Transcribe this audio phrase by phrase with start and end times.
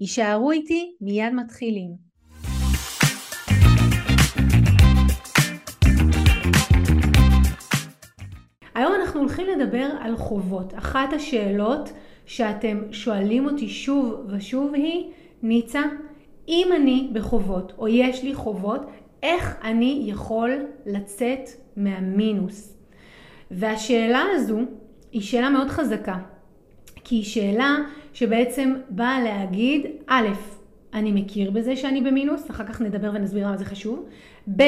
[0.00, 1.90] יישארו איתי, מיד מתחילים.
[8.74, 10.74] היום אנחנו הולכים לדבר על חובות.
[10.74, 11.92] אחת השאלות
[12.26, 15.10] שאתם שואלים אותי שוב ושוב היא,
[15.42, 15.82] ניצה,
[16.48, 18.80] אם אני בחובות או יש לי חובות,
[19.22, 20.50] איך אני יכול
[20.86, 22.76] לצאת מהמינוס?
[23.50, 24.58] והשאלה הזו
[25.12, 26.18] היא שאלה מאוד חזקה,
[27.08, 27.76] כי היא שאלה
[28.12, 30.28] שבעצם באה להגיד, א',
[30.94, 34.08] אני מכיר בזה שאני במינוס, אחר כך נדבר ונסביר למה זה חשוב,
[34.56, 34.62] ב',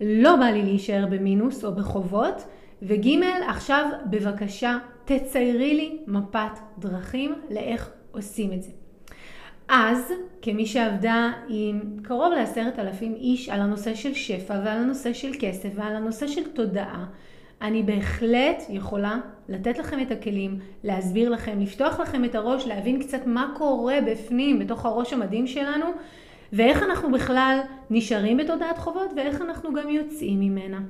[0.00, 2.44] לא בא לי להישאר במינוס או בחובות,
[2.82, 3.08] וג',
[3.48, 8.70] עכשיו בבקשה תציירי לי מפת דרכים לאיך עושים את זה.
[9.68, 10.12] אז,
[10.42, 15.68] כמי שעבדה עם קרוב לעשרת אלפים איש על הנושא של שפע ועל הנושא של כסף
[15.74, 17.06] ועל הנושא של תודעה,
[17.62, 23.26] אני בהחלט יכולה לתת לכם את הכלים, להסביר לכם, לפתוח לכם את הראש, להבין קצת
[23.26, 25.86] מה קורה בפנים, בתוך הראש המדהים שלנו,
[26.52, 27.58] ואיך אנחנו בכלל
[27.90, 30.80] נשארים בתודעת חובות ואיך אנחנו גם יוצאים ממנה.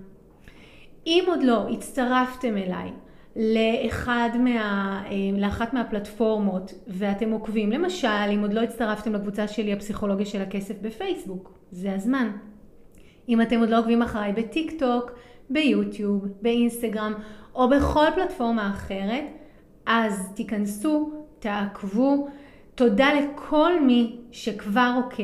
[1.07, 2.91] אם עוד לא הצטרפתם אליי
[3.37, 10.27] לאחד מה, אה, לאחת מהפלטפורמות ואתם עוקבים, למשל אם עוד לא הצטרפתם לקבוצה שלי הפסיכולוגיה
[10.27, 12.31] של הכסף בפייסבוק, זה הזמן.
[13.29, 15.11] אם אתם עוד לא עוקבים אחריי בטיק טוק,
[15.51, 17.15] ביוטיוב, באינסטגרם
[17.55, 19.25] או בכל פלטפורמה אחרת,
[19.87, 22.29] אז תיכנסו, תעקבו.
[22.75, 25.23] תודה לכל מי שכבר עוקב,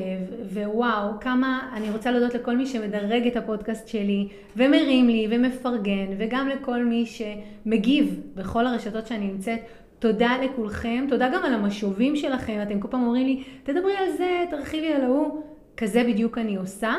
[0.53, 6.49] ווואו, כמה אני רוצה להודות לכל מי שמדרג את הפודקאסט שלי ומרים לי ומפרגן, וגם
[6.49, 9.59] לכל מי שמגיב בכל הרשתות שאני נמצאת.
[9.99, 14.45] תודה לכולכם, תודה גם על המשובים שלכם, אתם כל פעם אומרים לי, תדברי על זה,
[14.51, 15.43] תרחיבי על ההוא,
[15.77, 16.95] כזה בדיוק אני עושה.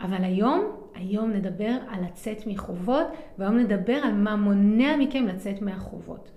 [0.00, 3.06] אבל היום, היום נדבר על לצאת מחובות,
[3.38, 6.30] והיום נדבר על מה מונע מכם לצאת מהחובות.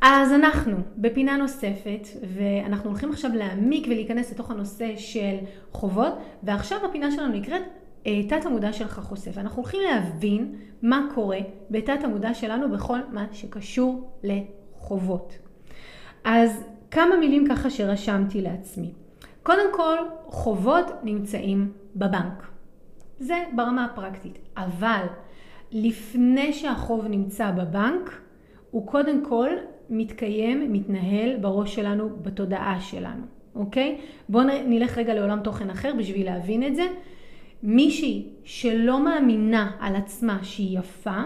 [0.00, 5.36] אז אנחנו בפינה נוספת, ואנחנו הולכים עכשיו להעמיק ולהיכנס לתוך הנושא של
[5.72, 6.12] חובות,
[6.42, 7.62] ועכשיו הפינה שלנו נקראת
[8.06, 9.38] אה, תת המודע שלך חושף.
[9.38, 11.38] אנחנו הולכים להבין מה קורה
[11.70, 15.47] בתת המודע שלנו בכל מה שקשור לחובות.
[16.30, 18.90] אז כמה מילים ככה שרשמתי לעצמי.
[19.42, 19.96] קודם כל,
[20.26, 22.46] חובות נמצאים בבנק.
[23.18, 24.38] זה ברמה הפרקטית.
[24.56, 25.06] אבל
[25.72, 28.20] לפני שהחוב נמצא בבנק,
[28.70, 29.48] הוא קודם כל
[29.90, 33.22] מתקיים, מתנהל בראש שלנו, בתודעה שלנו,
[33.54, 33.98] אוקיי?
[34.28, 36.86] בואו נלך רגע לעולם תוכן אחר בשביל להבין את זה.
[37.62, 41.22] מישהי שלא מאמינה על עצמה שהיא יפה,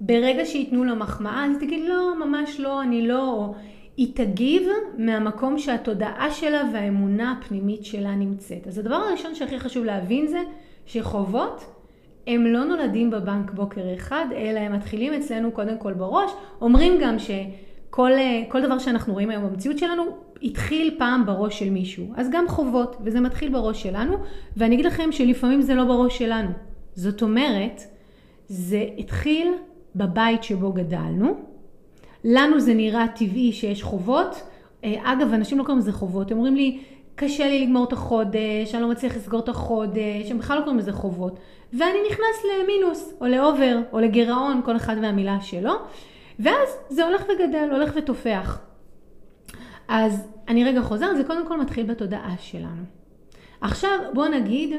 [0.00, 3.54] ברגע שייתנו לה מחמאה, אז תגיד לא, ממש לא, אני לא,
[3.96, 4.62] היא תגיב
[4.98, 8.66] מהמקום שהתודעה שלה והאמונה הפנימית שלה נמצאת.
[8.66, 10.38] אז הדבר הראשון שהכי חשוב להבין זה
[10.86, 11.64] שחובות
[12.26, 16.30] הם לא נולדים בבנק בוקר אחד, אלא הם מתחילים אצלנו קודם כל בראש.
[16.60, 20.02] אומרים גם שכל דבר שאנחנו רואים היום במציאות שלנו
[20.42, 22.06] התחיל פעם בראש של מישהו.
[22.16, 24.16] אז גם חובות, וזה מתחיל בראש שלנו,
[24.56, 26.50] ואני אגיד לכם שלפעמים זה לא בראש שלנו.
[26.94, 27.82] זאת אומרת,
[28.48, 29.52] זה התחיל
[29.96, 31.34] בבית שבו גדלנו.
[32.24, 34.42] לנו זה נראה טבעי שיש חובות.
[34.84, 36.80] אה, אגב, אנשים לא קוראים לזה חובות, הם אומרים לי,
[37.14, 40.78] קשה לי לגמור את החודש, אני לא מצליח לסגור את החודש, הם בכלל לא קוראים
[40.78, 41.38] לזה חובות.
[41.72, 45.72] ואני נכנס למינוס, או לאובר, או לגירעון, כל אחד והמילה שלו.
[46.38, 48.60] ואז זה הולך וגדל, הולך ותופח.
[49.88, 52.82] אז אני רגע חוזרת, זה קודם כל מתחיל בתודעה שלנו.
[53.60, 54.76] עכשיו בואו נגיד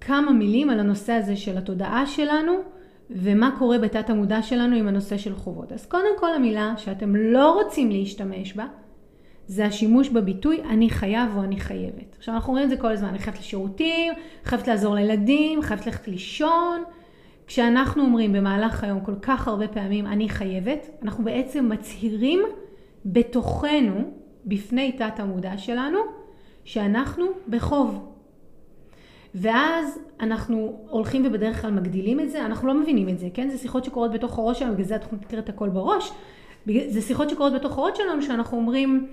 [0.00, 2.52] כמה מילים על הנושא הזה של התודעה שלנו,
[3.10, 5.72] ומה קורה בתת המודע שלנו עם הנושא של חובות.
[5.72, 8.66] אז קודם כל המילה שאתם לא רוצים להשתמש בה,
[9.46, 12.16] זה השימוש בביטוי אני חייב או אני חייבת.
[12.18, 14.12] עכשיו אנחנו רואים את זה כל הזמן, אני חייבת לשירותים,
[14.44, 16.82] חייבת לעזור לילדים, חייבת ללכת לישון.
[17.46, 22.42] כשאנחנו אומרים במהלך היום כל כך הרבה פעמים אני חייבת, אנחנו בעצם מצהירים
[23.06, 24.10] בתוכנו,
[24.46, 25.98] בפני תת המודע שלנו,
[26.64, 28.17] שאנחנו בחוב.
[29.40, 33.50] ואז אנחנו הולכים ובדרך כלל מגדילים את זה, אנחנו לא מבינים את זה, כן?
[33.50, 36.10] זה שיחות שקורות בתוך הראש שלנו, בגלל זה התוכנית נקראת הכל בראש.
[36.66, 39.06] זה שיחות שקורות בתוך הראש שלנו, שאנחנו אומרים,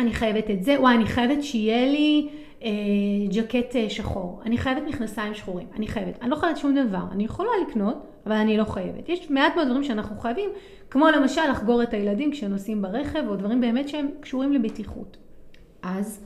[0.00, 2.28] אני חייבת את זה, וואי, אני חייבת שיהיה לי
[2.62, 2.68] אה,
[3.30, 6.22] ג'קט אה, שחור, אני חייבת מכנסיים שחורים, אני חייבת.
[6.22, 9.08] אני לא חייבת שום דבר, אני יכולה לקנות, אבל אני לא חייבת.
[9.08, 10.50] יש מעט מאוד דברים שאנחנו חייבים,
[10.90, 15.16] כמו למשל לחגור את הילדים כשנוסעים ברכב, או דברים באמת שהם קשורים לבטיחות.
[15.82, 16.20] אז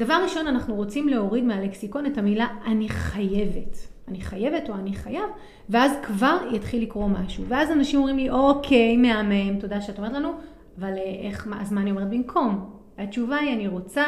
[0.00, 3.76] דבר ראשון, אנחנו רוצים להוריד מהלקסיקון את המילה אני חייבת.
[4.08, 5.24] אני חייבת או אני חייב,
[5.68, 7.44] ואז כבר יתחיל לקרוא משהו.
[7.48, 10.32] ואז אנשים אומרים לי, אוקיי, מהמם, תודה שאת אומרת לנו,
[10.78, 12.70] אבל אה, איך, אז מה אני אומרת במקום?
[12.98, 14.04] התשובה היא, אני רוצה,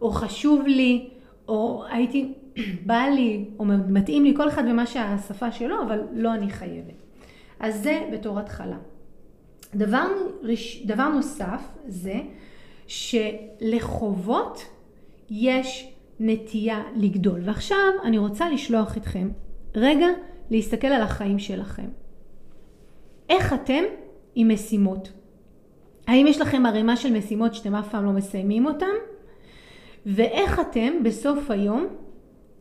[0.00, 1.08] או חשוב לי,
[1.48, 2.32] או הייתי,
[2.86, 7.02] בא לי, או מתאים לי, כל אחד ומה שהשפה שלו, אבל לא אני חייבת.
[7.60, 8.78] אז זה בתור התחלה.
[9.74, 10.06] דבר,
[10.84, 12.20] דבר נוסף זה
[12.86, 14.64] שלחובות
[15.30, 17.40] יש נטייה לגדול.
[17.44, 19.28] ועכשיו אני רוצה לשלוח אתכם
[19.74, 20.06] רגע
[20.50, 21.88] להסתכל על החיים שלכם.
[23.28, 23.82] איך אתם
[24.34, 25.12] עם משימות?
[26.06, 28.86] האם יש לכם ערימה של משימות שאתם אף פעם לא מסיימים אותן?
[30.06, 31.86] ואיך אתם בסוף היום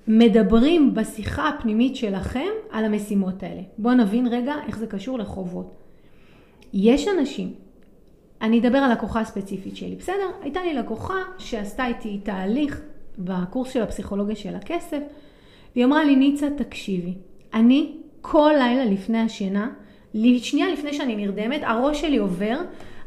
[0.07, 3.61] מדברים בשיחה הפנימית שלכם על המשימות האלה.
[3.77, 5.75] בואו נבין רגע איך זה קשור לחובות.
[6.73, 7.53] יש אנשים,
[8.41, 10.29] אני אדבר על לקוחה הספציפית שלי, בסדר?
[10.41, 12.81] הייתה לי לקוחה שעשתה איתי תהליך
[13.17, 14.99] בקורס של הפסיכולוגיה של הכסף,
[15.75, 17.13] והיא אמרה לי, ניצה, תקשיבי,
[17.53, 19.69] אני כל לילה לפני השינה,
[20.37, 22.59] שנייה לפני שאני נרדמת, הראש שלי עובר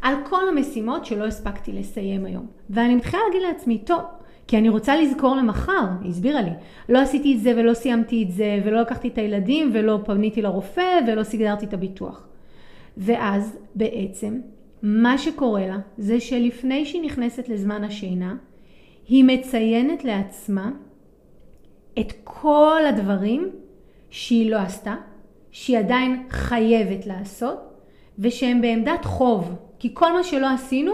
[0.03, 2.47] על כל המשימות שלא הספקתי לסיים היום.
[2.71, 4.01] ואני מתחילה להגיד לעצמי, טוב,
[4.47, 6.51] כי אני רוצה לזכור למחר, היא הסבירה לי.
[6.89, 11.01] לא עשיתי את זה ולא סיימתי את זה, ולא לקחתי את הילדים, ולא פניתי לרופא,
[11.07, 12.27] ולא סיגרתי את הביטוח.
[12.97, 14.41] ואז בעצם,
[14.83, 18.37] מה שקורה לה, זה שלפני שהיא נכנסת לזמן השינה,
[19.09, 20.71] היא מציינת לעצמה
[22.01, 23.51] את כל הדברים
[24.11, 24.95] שהיא לא עשתה,
[25.51, 27.59] שהיא עדיין חייבת לעשות,
[28.19, 29.55] ושהם בעמדת חוב.
[29.79, 30.93] כי כל מה שלא עשינו,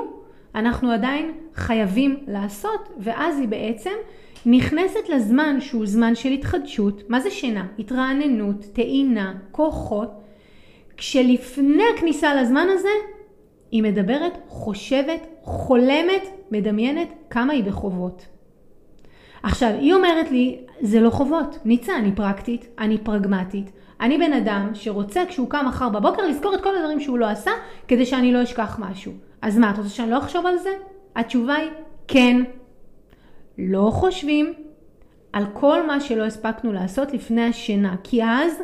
[0.55, 3.95] אנחנו עדיין חייבים לעשות, ואז היא בעצם
[4.47, 7.03] נכנסת לזמן שהוא זמן של התחדשות.
[7.09, 7.67] מה זה שינה?
[7.79, 10.11] התרעננות, טעינה, כוחות,
[10.97, 12.89] כשלפני הכניסה לזמן הזה,
[13.71, 18.27] היא מדברת, חושבת, חולמת, מדמיינת כמה היא בחובות.
[19.43, 21.59] עכשיו, היא אומרת לי, זה לא חובות.
[21.65, 23.71] ניצה, אני פרקטית, אני פרגמטית.
[24.01, 27.51] אני בן אדם שרוצה כשהוא קם מחר בבוקר לזכור את כל הדברים שהוא לא עשה,
[27.89, 29.13] כדי שאני לא אשכח משהו.
[29.43, 30.71] אז מה, את רוצה שאני לא אחשוב על זה?
[31.17, 31.71] התשובה היא
[32.09, 32.43] כן.
[33.59, 34.53] לא חושבים
[35.33, 38.63] על כל מה שלא הספקנו לעשות לפני השינה, כי אז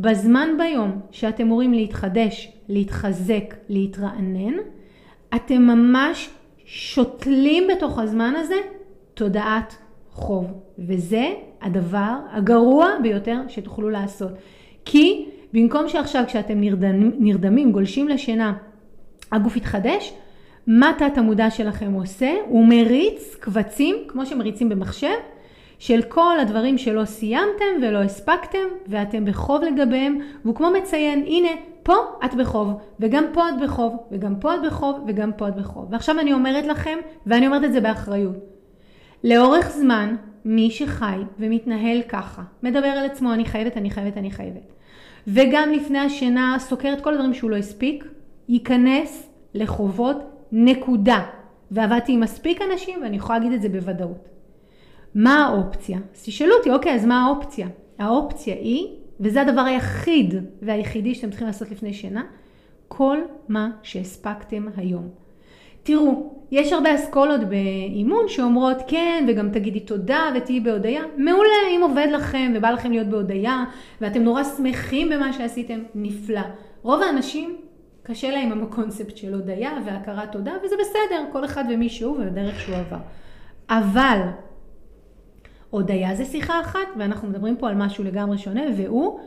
[0.00, 4.54] בזמן ביום שאתם אמורים להתחדש, להתחזק, להתרענן,
[5.34, 6.30] אתם ממש
[6.64, 8.54] שותלים בתוך הזמן הזה
[9.14, 9.76] תודעת
[10.12, 10.52] חוב.
[10.78, 11.28] וזה
[11.62, 14.30] הדבר הגרוע ביותר שתוכלו לעשות.
[14.84, 18.52] כי במקום שעכשיו כשאתם נרדמים, נרדמים גולשים לשינה,
[19.32, 20.12] הגוף יתחדש,
[20.66, 22.34] מה תת המודע שלכם עושה?
[22.48, 25.14] הוא מריץ קבצים, כמו שמריצים במחשב,
[25.78, 31.48] של כל הדברים שלא סיימתם ולא הספקתם ואתם בחוב לגביהם, והוא כמו מציין, הנה,
[31.82, 31.94] פה
[32.24, 32.68] את בחוב,
[33.00, 35.86] וגם פה את בחוב, וגם פה את בחוב, וגם פה את בחוב.
[35.90, 38.36] ועכשיו אני אומרת לכם, ואני אומרת את זה באחריות,
[39.24, 44.72] לאורך זמן, מי שחי ומתנהל ככה, מדבר על עצמו, אני חייבת, אני חייבת, אני חייבת,
[45.26, 48.04] וגם לפני השינה סוקר את כל הדברים שהוא לא הספיק,
[48.48, 50.16] ייכנס לחובות
[50.52, 51.22] נקודה.
[51.70, 54.37] ועבדתי עם מספיק אנשים ואני יכולה להגיד את זה בוודאות.
[55.14, 55.98] מה האופציה?
[56.14, 57.68] אז תשאלו אותי, אוקיי, אז מה האופציה?
[57.98, 58.86] האופציה היא,
[59.20, 62.22] וזה הדבר היחיד והיחידי שאתם צריכים לעשות לפני שינה,
[62.88, 63.18] כל
[63.48, 65.08] מה שהספקתם היום.
[65.82, 71.02] תראו, יש הרבה אסכולות באימון שאומרות כן וגם תגידי תודה ותהיי בהודיה.
[71.16, 73.64] מעולה, אם עובד לכם ובא לכם להיות בהודיה
[74.00, 76.40] ואתם נורא שמחים במה שעשיתם, נפלא.
[76.82, 77.56] רוב האנשים
[78.02, 82.60] קשה להם עם הקונספט של הודיה והכרת תודה וזה בסדר, כל אחד ומי שהוא ובדרך
[82.60, 82.98] שהוא עבר.
[83.70, 84.20] אבל
[85.70, 89.20] הודיה זה שיחה אחת ואנחנו מדברים פה על משהו לגמרי שונה והוא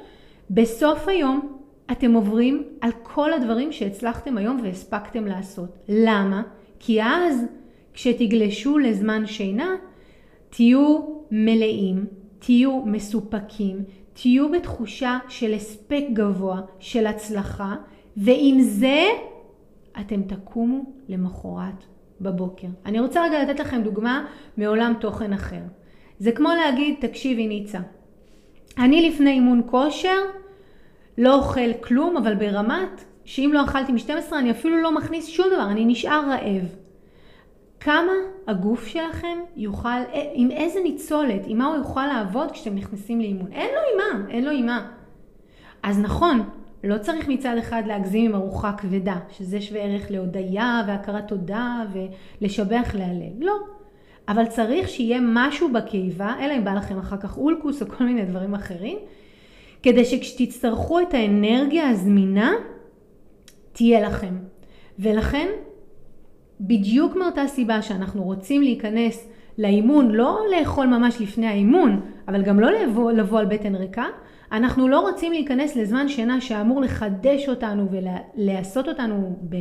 [0.50, 1.58] בסוף היום
[1.92, 5.78] אתם עוברים על כל הדברים שהצלחתם היום והספקתם לעשות.
[5.90, 6.42] למה?
[6.80, 7.46] כי אז
[7.94, 9.76] כשתגלשו לזמן שינה
[10.50, 11.00] תהיו
[11.32, 12.06] מלאים,
[12.40, 13.84] תהיו מסופקים,
[14.14, 17.76] תהיו בתחושה של הספק גבוה, של הצלחה,
[18.18, 19.06] ועם זה
[20.00, 21.84] אתם תקומו למחרת
[22.22, 22.68] בבוקר.
[22.86, 24.26] אני רוצה רגע לתת לכם דוגמה
[24.58, 25.62] מעולם תוכן אחר.
[26.22, 27.80] זה כמו להגיד, תקשיבי ניצה,
[28.78, 30.18] אני לפני אימון כושר
[31.18, 35.68] לא אוכל כלום, אבל ברמת שאם לא אכלתי מ-12 אני אפילו לא מכניס שום דבר,
[35.72, 36.76] אני נשאר רעב.
[37.80, 38.12] כמה
[38.48, 39.90] הגוף שלכם יוכל,
[40.34, 43.52] עם איזה ניצולת, עם מה הוא יוכל לעבוד כשאתם נכנסים לאימון.
[43.52, 44.92] אין לו עם מה, אין לו עם מה.
[45.84, 46.50] אז נכון,
[46.84, 51.84] לא צריך מצד אחד להגזים עם ארוחה כבדה, שזה שווה ערך להודיה והכרת תודה
[52.42, 53.34] ולשבח להלל.
[53.40, 53.81] לא.
[54.28, 58.26] אבל צריך שיהיה משהו בקיבה, אלא אם בא לכם אחר כך אולקוס או כל מיני
[58.26, 58.98] דברים אחרים,
[59.84, 62.52] כדי שכשתצטרכו את האנרגיה הזמינה,
[63.72, 64.38] תהיה לכם.
[65.00, 65.48] ולכן,
[66.62, 72.72] בדיוק מאותה סיבה שאנחנו רוצים להיכנס לאימון, לא לאכול ממש לפני האימון, אבל גם לא
[72.72, 74.06] לבוא, לבוא על בטן ריקה,
[74.52, 79.56] אנחנו לא רוצים להיכנס לזמן שינה שאמור לחדש אותנו ולעשות אותנו ב...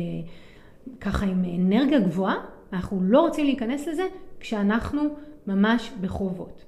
[1.01, 2.35] ככה עם אנרגיה גבוהה,
[2.73, 4.03] אנחנו לא רוצים להיכנס לזה
[4.39, 5.01] כשאנחנו
[5.47, 6.65] ממש בחובות.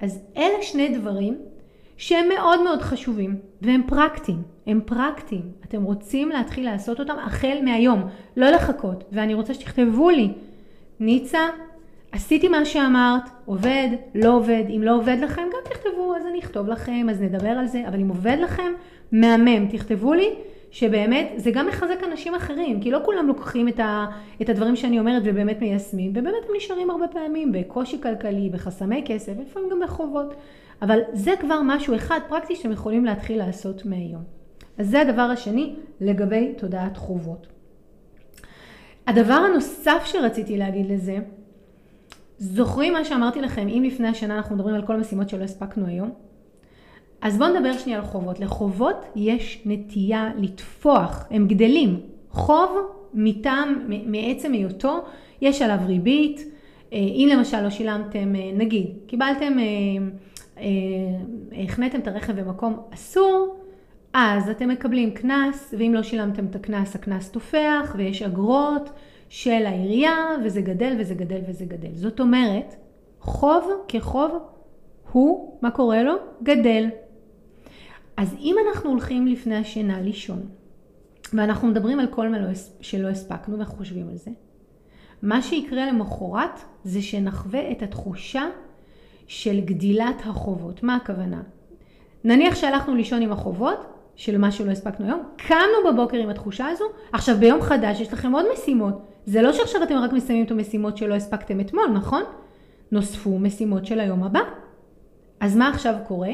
[0.00, 1.38] אז אלה שני דברים
[1.96, 5.42] שהם מאוד מאוד חשובים והם פרקטיים, הם פרקטיים.
[5.64, 8.02] אתם רוצים להתחיל לעשות אותם החל מהיום,
[8.36, 9.04] לא לחכות.
[9.12, 10.28] ואני רוצה שתכתבו לי,
[11.00, 11.48] ניצה,
[12.12, 16.68] עשיתי מה שאמרת, עובד, לא עובד, אם לא עובד לכם גם תכתבו, אז אני אכתוב
[16.68, 18.72] לכם, אז נדבר על זה, אבל אם עובד לכם,
[19.12, 20.34] מהמם, תכתבו לי
[20.72, 24.06] שבאמת זה גם מחזק אנשים אחרים, כי לא כולם לוקחים את, ה,
[24.42, 29.32] את הדברים שאני אומרת ובאמת מיישמים, ובאמת הם נשארים הרבה פעמים בקושי כלכלי, בחסמי כסף,
[29.40, 30.34] לפעמים גם בחובות,
[30.82, 34.22] אבל זה כבר משהו אחד פרקטי שאתם יכולים להתחיל לעשות מהיום.
[34.78, 37.46] אז זה הדבר השני לגבי תודעת חובות.
[39.06, 41.18] הדבר הנוסף שרציתי להגיד לזה,
[42.38, 46.12] זוכרים מה שאמרתי לכם, אם לפני השנה אנחנו מדברים על כל המשימות שלא הספקנו היום?
[47.22, 48.40] אז בואו נדבר שנייה על חובות.
[48.40, 52.00] לחובות יש נטייה לטפוח, הם גדלים.
[52.30, 52.70] חוב
[53.14, 54.98] מטעם, מעצם היותו,
[55.40, 56.40] יש עליו ריבית.
[56.92, 59.52] אה, אם למשל לא שילמתם, אה, נגיד, קיבלתם,
[60.58, 60.64] אה,
[61.64, 63.56] החניתם את הרכב במקום אסור,
[64.14, 68.90] אז אתם מקבלים קנס, ואם לא שילמתם את הקנס, הקנס תופח, ויש אגרות
[69.28, 71.94] של העירייה, וזה גדל וזה גדל וזה גדל.
[71.94, 72.74] זאת אומרת,
[73.20, 74.38] חוב כחוב
[75.12, 76.14] הוא, מה קורה לו?
[76.42, 76.88] גדל.
[78.16, 80.42] אז אם אנחנו הולכים לפני השינה לישון,
[81.32, 82.48] ואנחנו מדברים על כל מה לא
[82.80, 84.30] שלא הספקנו ואנחנו חושבים על זה,
[85.22, 88.42] מה שיקרה למחרת זה שנחווה את התחושה
[89.26, 90.82] של גדילת החובות.
[90.82, 91.42] מה הכוונה?
[92.24, 96.84] נניח שהלכנו לישון עם החובות של מה שלא הספקנו היום, קמנו בבוקר עם התחושה הזו,
[97.12, 99.02] עכשיו ביום חדש יש לכם עוד משימות.
[99.26, 102.22] זה לא שעכשיו אתם רק מסיימים את המשימות שלא הספקתם אתמול, נכון?
[102.92, 104.40] נוספו משימות של היום הבא.
[105.40, 106.30] אז מה עכשיו קורה?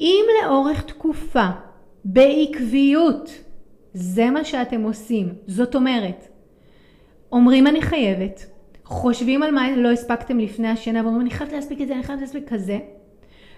[0.00, 1.46] אם לאורך תקופה,
[2.04, 3.30] בעקביות,
[3.94, 6.28] זה מה שאתם עושים, זאת אומרת,
[7.32, 8.46] אומרים אני חייבת,
[8.84, 12.20] חושבים על מה לא הספקתם לפני השינה ואומרים אני חייבת להספיק את זה, אני חייבת
[12.20, 12.78] להספיק כזה,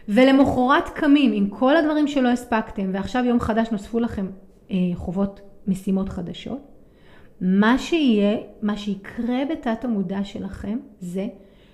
[0.09, 4.27] ולמחרת קמים עם כל הדברים שלא הספקתם ועכשיו יום חדש נוספו לכם
[4.71, 6.61] אה, חובות משימות חדשות,
[7.41, 11.27] מה שיהיה, מה שיקרה בתת המודע שלכם זה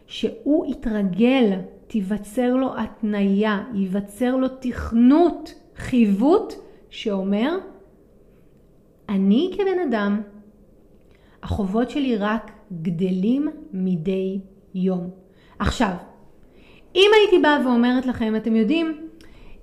[0.07, 1.53] שהוא יתרגל
[1.95, 6.55] תיווצר לו התניה, ייווצר לו תכנות, חיווט,
[6.91, 7.59] שאומר,
[9.09, 10.23] אני כבן אדם,
[11.43, 14.41] החובות שלי רק גדלים מדי
[14.75, 15.11] יום.
[15.59, 15.93] עכשיו,
[16.95, 19.09] אם הייתי באה ואומרת לכם, אתם יודעים,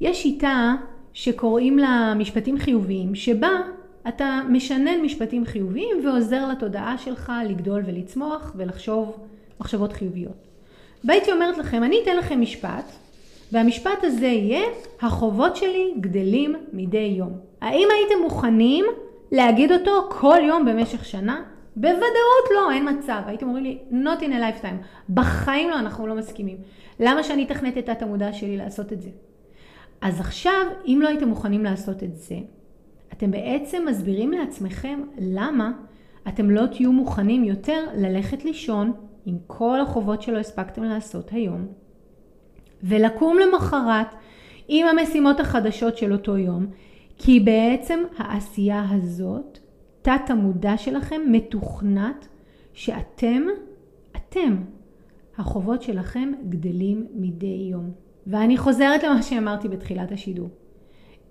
[0.01, 0.75] יש שיטה
[1.13, 3.51] שקוראים לה משפטים חיוביים, שבה
[4.07, 9.17] אתה משנן משפטים חיוביים ועוזר לתודעה שלך לגדול ולצמוח ולחשוב
[9.59, 10.50] מחשבות חיוביות.
[11.03, 12.91] והייתי אומרת לכם, אני אתן לכם משפט,
[13.51, 14.61] והמשפט הזה יהיה,
[15.01, 17.31] החובות שלי גדלים מדי יום.
[17.61, 18.85] האם הייתם מוכנים
[19.31, 21.43] להגיד אותו כל יום במשך שנה?
[21.75, 23.21] בוודאות לא, אין מצב.
[23.25, 25.09] הייתם אומרים לי, not in a lifetime.
[25.09, 26.57] בחיים לא, אנחנו לא מסכימים.
[26.99, 29.09] למה שאני אתכנת את תת המודע שלי לעשות את זה?
[30.01, 32.35] אז עכשיו, אם לא הייתם מוכנים לעשות את זה,
[33.13, 35.71] אתם בעצם מסבירים לעצמכם למה
[36.27, 38.93] אתם לא תהיו מוכנים יותר ללכת לישון
[39.25, 41.67] עם כל החובות שלא הספקתם לעשות היום,
[42.83, 44.15] ולקום למחרת
[44.67, 46.65] עם המשימות החדשות של אותו יום,
[47.17, 49.59] כי בעצם העשייה הזאת,
[50.01, 52.27] תת המודע שלכם מתוכנת
[52.73, 53.41] שאתם,
[54.15, 54.55] אתם,
[55.37, 57.91] החובות שלכם גדלים מדי יום.
[58.27, 60.49] ואני חוזרת למה שאמרתי בתחילת השידור.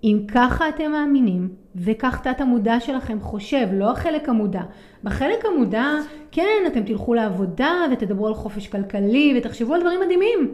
[0.03, 4.61] אם ככה אתם מאמינים, וכך תת המודע שלכם חושב, לא החלק המודע.
[5.03, 5.85] בחלק המודע,
[6.31, 10.53] כן, אתם תלכו לעבודה ותדברו על חופש כלכלי ותחשבו על דברים מדהימים.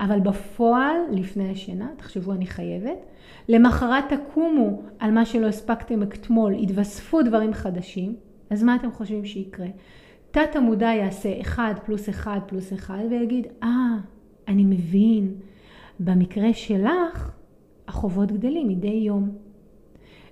[0.00, 3.06] אבל בפועל, לפני השינה, תחשבו אני חייבת,
[3.48, 8.16] למחרת תקומו על מה שלא הספקתם אתמול, יתווספו דברים חדשים,
[8.50, 9.66] אז מה אתם חושבים שיקרה?
[10.30, 15.34] תת המודע יעשה 1 פלוס 1 פלוס 1 ויגיד, אה, ah, אני מבין,
[16.00, 17.30] במקרה שלך,
[17.88, 19.30] החובות גדלים מדי יום.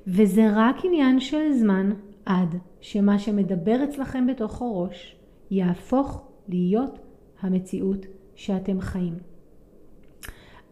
[0.06, 1.90] וזה רק עניין של זמן
[2.26, 5.16] עד שמה שמדבר אצלכם בתוך הראש
[5.50, 6.98] יהפוך להיות
[7.40, 9.14] המציאות שאתם חיים.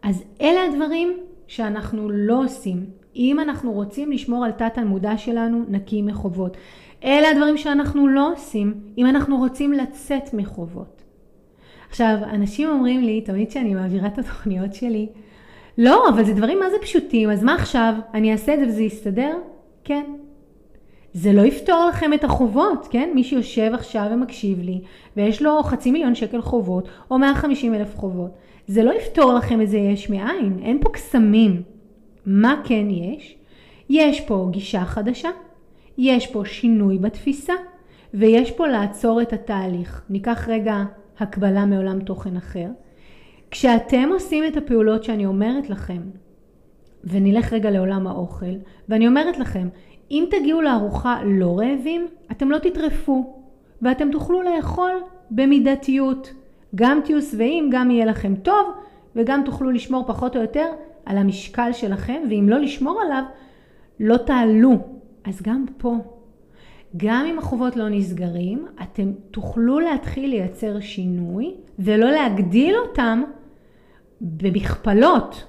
[0.01, 1.17] אז אלה הדברים
[1.47, 6.57] שאנחנו לא עושים אם אנחנו רוצים לשמור על תת המודע שלנו נקי מחובות.
[7.03, 11.03] אלה הדברים שאנחנו לא עושים אם אנחנו רוצים לצאת מחובות.
[11.89, 15.09] עכשיו, אנשים אומרים לי, תמיד כשאני מעבירה את התוכניות שלי,
[15.81, 17.93] לא, אבל זה דברים מה זה פשוטים, אז מה עכשיו?
[18.13, 19.37] אני אעשה את זה וזה יסתדר?
[19.83, 20.03] כן.
[21.13, 23.09] זה לא יפתור לכם את החובות, כן?
[23.15, 24.81] מי שיושב עכשיו ומקשיב לי,
[25.17, 28.31] ויש לו חצי מיליון שקל חובות, או 150 אלף חובות,
[28.67, 31.61] זה לא יפתור לכם איזה יש מאין, אין פה קסמים.
[32.25, 33.37] מה כן יש?
[33.89, 35.29] יש פה גישה חדשה,
[35.97, 37.53] יש פה שינוי בתפיסה,
[38.13, 40.01] ויש פה לעצור את התהליך.
[40.09, 40.83] ניקח רגע
[41.19, 42.67] הקבלה מעולם תוכן אחר.
[43.51, 46.01] כשאתם עושים את הפעולות שאני אומרת לכם,
[47.03, 48.55] ונלך רגע לעולם האוכל,
[48.89, 49.67] ואני אומרת לכם,
[50.11, 53.33] אם תגיעו לארוחה לא רעבים, אתם לא תטרפו,
[53.81, 54.91] ואתם תוכלו לאכול
[55.31, 56.33] במידתיות.
[56.75, 58.67] גם תהיו שבעים, גם יהיה לכם טוב,
[59.15, 60.65] וגם תוכלו לשמור פחות או יותר
[61.05, 63.23] על המשקל שלכם, ואם לא לשמור עליו,
[63.99, 64.77] לא תעלו.
[65.25, 65.95] אז גם פה,
[66.97, 73.23] גם אם החובות לא נסגרים, אתם תוכלו להתחיל לייצר שינוי, ולא להגדיל אותם
[74.21, 75.45] במכפלות,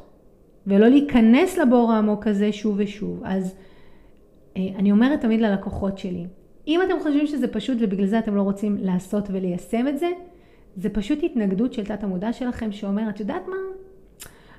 [0.67, 3.21] ולא להיכנס לבור העמוק הזה שוב ושוב.
[3.25, 3.55] אז
[4.57, 6.27] אה, אני אומרת תמיד ללקוחות שלי,
[6.67, 10.09] אם אתם חושבים שזה פשוט ובגלל זה אתם לא רוצים לעשות וליישם את זה,
[10.77, 13.57] זה פשוט התנגדות של תת המודע שלכם שאומר, את יודעת מה?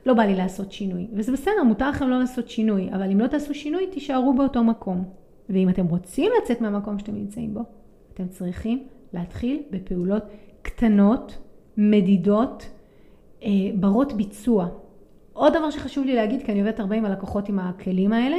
[0.06, 1.08] לא בא לי לעשות שינוי.
[1.14, 5.04] וזה בסדר, מותר לכם לא לעשות שינוי, אבל אם לא תעשו שינוי, תישארו באותו מקום.
[5.50, 7.62] ואם אתם רוצים לצאת מהמקום שאתם נמצאים בו,
[8.14, 10.24] אתם צריכים להתחיל בפעולות
[10.62, 11.38] קטנות,
[11.78, 12.70] מדידות,
[13.76, 14.68] ברות ביצוע.
[15.34, 18.38] עוד דבר שחשוב לי להגיד, כי אני עובדת הרבה עם הלקוחות עם הכלים האלה,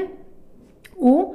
[0.95, 1.35] הוא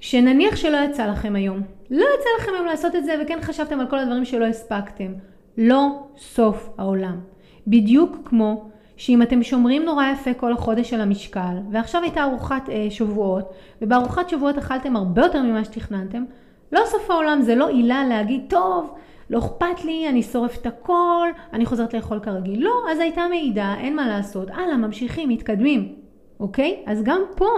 [0.00, 1.60] שנניח שלא יצא לכם היום.
[1.90, 5.12] לא יצא לכם היום לעשות את זה וכן חשבתם על כל הדברים שלא הספקתם.
[5.58, 7.20] לא סוף העולם.
[7.66, 8.64] בדיוק כמו
[8.96, 14.28] שאם אתם שומרים נורא יפה כל החודש על המשקל, ועכשיו הייתה ארוחת אה, שבועות, ובארוחת
[14.28, 16.24] שבועות אכלתם הרבה יותר ממה שתכננתם,
[16.72, 18.94] לא סוף העולם, זה לא עילה להגיד, טוב,
[19.30, 22.64] לא אכפת לי, אני שורף את הכל, אני חוזרת לאכול כרגיל.
[22.64, 25.94] לא, אז הייתה מעידה, אין מה לעשות, הלאה, ממשיכים, מתקדמים,
[26.40, 26.82] אוקיי?
[26.86, 27.48] אז גם פה,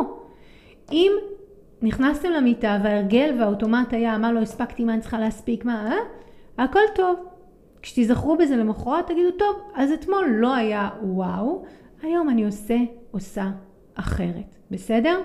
[0.92, 1.12] אם
[1.82, 6.64] נכנסתם למיטה וההרגל והאוטומט היה, מה לא הספקתי, מה אני צריכה להספיק, מה, אה?
[6.64, 7.16] הכל טוב.
[7.82, 11.64] כשתיזכרו בזה למחרת, תגידו, טוב, אז אתמול לא היה וואו,
[12.02, 12.76] היום אני עושה,
[13.10, 13.50] עושה
[13.94, 15.20] אחרת, בסדר?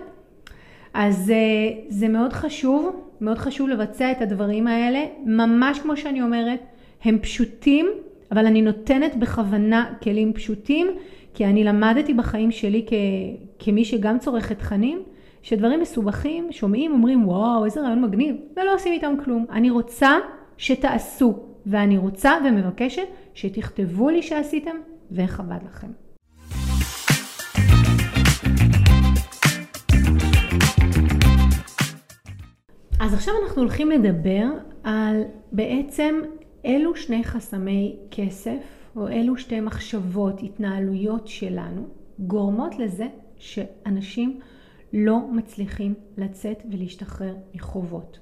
[0.93, 6.59] אז אה, זה מאוד חשוב, מאוד חשוב לבצע את הדברים האלה, ממש כמו שאני אומרת,
[7.03, 7.87] הם פשוטים,
[8.31, 10.87] אבל אני נותנת בכוונה כלים פשוטים,
[11.33, 12.93] כי אני למדתי בחיים שלי כ,
[13.59, 15.03] כמי שגם צורכת תכנים,
[15.41, 19.45] שדברים מסובכים, שומעים, אומרים וואו איזה רעיון מגניב, ולא עושים איתם כלום.
[19.51, 20.17] אני רוצה
[20.57, 24.75] שתעשו, ואני רוצה ומבקשת שתכתבו לי שעשיתם
[25.11, 26.08] ואיך עבד לכם.
[32.99, 34.45] אז עכשיו אנחנו הולכים לדבר
[34.83, 36.15] על בעצם
[36.63, 38.59] אילו שני חסמי כסף
[38.95, 41.87] או אילו שתי מחשבות, התנהלויות שלנו
[42.19, 43.07] גורמות לזה
[43.37, 44.39] שאנשים
[44.93, 48.19] לא מצליחים לצאת ולהשתחרר מחובות.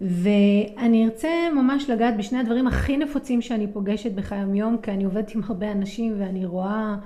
[0.00, 5.34] ואני ארצה ממש לגעת בשני הדברים הכי נפוצים שאני פוגשת בחיי היום, כי אני עובדת
[5.34, 6.96] עם הרבה אנשים ואני רואה,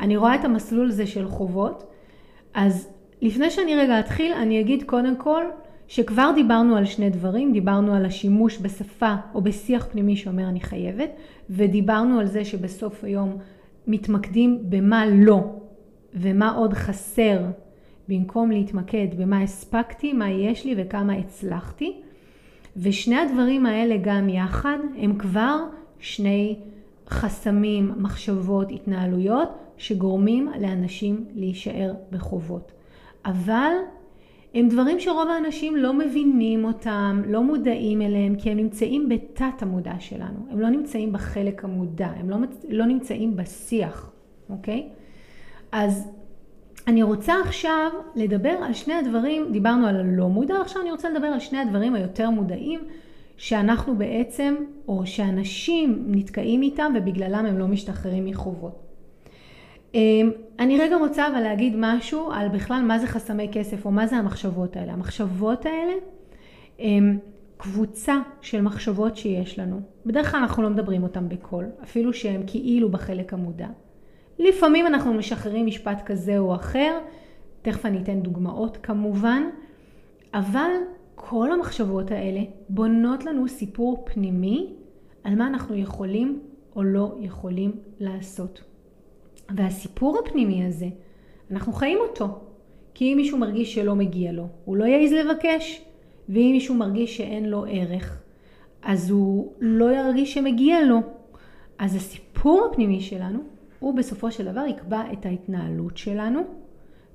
[0.00, 1.84] אני רואה את המסלול הזה של חובות.
[2.54, 2.88] אז
[3.22, 5.44] לפני שאני רגע אתחיל, אני אגיד קודם כל
[5.90, 11.10] שכבר דיברנו על שני דברים, דיברנו על השימוש בשפה או בשיח פנימי שאומר אני חייבת,
[11.50, 13.36] ודיברנו על זה שבסוף היום
[13.86, 15.40] מתמקדים במה לא
[16.14, 17.38] ומה עוד חסר
[18.08, 22.00] במקום להתמקד במה הספקתי, מה יש לי וכמה הצלחתי.
[22.76, 25.56] ושני הדברים האלה גם יחד הם כבר
[25.98, 26.56] שני
[27.08, 32.72] חסמים, מחשבות, התנהלויות שגורמים לאנשים להישאר בחובות.
[33.26, 33.72] אבל
[34.54, 39.94] הם דברים שרוב האנשים לא מבינים אותם, לא מודעים אליהם, כי הם נמצאים בתת המודע
[39.98, 40.46] שלנו.
[40.50, 42.36] הם לא נמצאים בחלק המודע, הם לא,
[42.68, 44.10] לא נמצאים בשיח,
[44.50, 44.88] אוקיי?
[45.72, 46.08] אז
[46.86, 51.26] אני רוצה עכשיו לדבר על שני הדברים, דיברנו על הלא מודע, עכשיו אני רוצה לדבר
[51.26, 52.80] על שני הדברים היותר מודעים
[53.36, 54.54] שאנחנו בעצם,
[54.88, 58.89] או שאנשים נתקעים איתם ובגללם הם לא משתחררים מחובות.
[59.94, 64.06] אמ, אני רגע רוצה אבל להגיד משהו על בכלל מה זה חסמי כסף או מה
[64.06, 64.92] זה המחשבות האלה.
[64.92, 65.92] המחשבות האלה
[66.78, 67.18] הם
[67.56, 69.80] קבוצה של מחשבות שיש לנו.
[70.06, 73.68] בדרך כלל אנחנו לא מדברים אותם בקול, אפילו שהם כאילו בחלק המודע.
[74.38, 76.98] לפעמים אנחנו משחררים משפט כזה או אחר,
[77.62, 79.42] תכף אני אתן דוגמאות כמובן,
[80.34, 80.70] אבל
[81.14, 84.72] כל המחשבות האלה בונות לנו סיפור פנימי
[85.24, 86.40] על מה אנחנו יכולים
[86.76, 88.69] או לא יכולים לעשות.
[89.54, 90.88] והסיפור הפנימי הזה,
[91.50, 92.38] אנחנו חיים אותו.
[92.94, 95.84] כי אם מישהו מרגיש שלא מגיע לו, הוא לא יעז לבקש,
[96.28, 98.22] ואם מישהו מרגיש שאין לו ערך,
[98.82, 101.00] אז הוא לא ירגיש שמגיע לו.
[101.78, 103.38] אז הסיפור הפנימי שלנו,
[103.78, 106.40] הוא בסופו של דבר יקבע את ההתנהלות שלנו,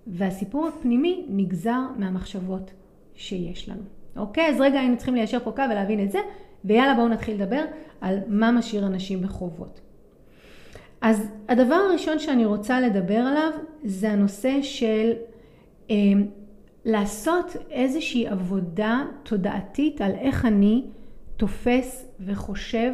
[0.07, 2.71] והסיפור הפנימי נגזר מהמחשבות
[3.15, 3.81] שיש לנו.
[4.17, 4.47] אוקיי?
[4.49, 6.19] אז רגע היינו צריכים ליישר פה קו ולהבין את זה,
[6.65, 7.63] ויאללה בואו נתחיל לדבר
[8.01, 9.81] על מה משאיר אנשים בחובות.
[11.01, 13.51] אז הדבר הראשון שאני רוצה לדבר עליו
[13.83, 15.11] זה הנושא של
[15.89, 15.95] אה,
[16.85, 20.83] לעשות איזושהי עבודה תודעתית על איך אני
[21.37, 22.93] תופס וחושב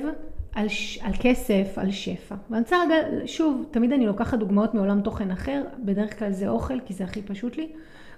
[0.56, 0.68] על,
[1.02, 2.36] על כסף, על שפע.
[2.50, 6.80] ואני רוצה רגע, שוב, תמיד אני לוקחת דוגמאות מעולם תוכן אחר, בדרך כלל זה אוכל
[6.86, 7.70] כי זה הכי פשוט לי.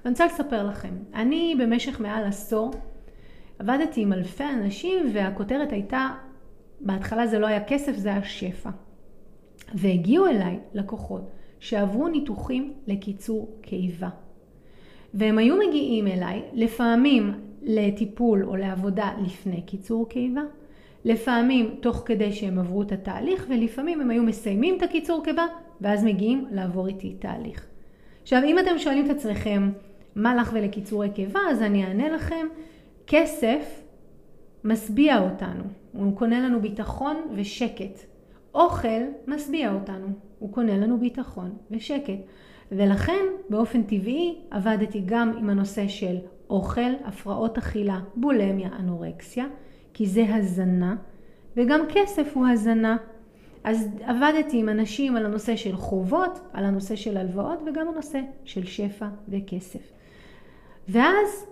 [0.04, 2.72] ואני רוצה לספר לכם, אני במשך מעל עשור
[3.60, 6.10] עבדתי עם אלפי אנשים והכותרת הייתה,
[6.80, 8.69] בהתחלה זה לא היה כסף, זה היה שפע.
[9.73, 14.10] והגיעו אליי לקוחות שעברו ניתוחים לקיצור קיבה.
[15.13, 20.41] והם היו מגיעים אליי לפעמים לטיפול או לעבודה לפני קיצור קיבה,
[21.06, 25.45] לפעמים תוך כדי שהם עברו את התהליך ולפעמים הם היו מסיימים את הקיצור קיבה
[25.82, 27.65] ואז מגיעים לעבור איתי תהליך.
[28.21, 29.71] עכשיו אם אתם שואלים את עצמכם
[30.15, 32.47] מה לך ולקיצורי קיבה אז אני אענה לכם
[33.08, 33.84] כסף
[34.63, 38.12] משביע אותנו, הוא קונה לנו ביטחון ושקט.
[38.56, 40.08] אוכל משביע אותנו,
[40.39, 42.20] הוא קונה לנו ביטחון ושקט.
[42.72, 46.16] ולכן באופן טבעי עבדתי גם עם הנושא של
[46.50, 49.46] אוכל, הפרעות אכילה, בולמיה, אנורקסיה,
[49.94, 50.96] כי זה הזנה,
[51.58, 52.98] וגם כסף הוא הזנה.
[53.63, 58.66] אז עבדתי עם אנשים על הנושא של חובות, על הנושא של הלוואות וגם הנושא של
[58.66, 59.92] שפע וכסף.
[60.89, 61.46] ואז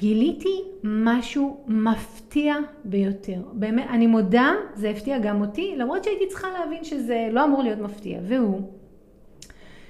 [0.00, 3.42] גיליתי משהו מפתיע ביותר.
[3.52, 7.78] באמת, אני מודה, זה הפתיע גם אותי, למרות שהייתי צריכה להבין שזה לא אמור להיות
[7.78, 8.60] מפתיע, והוא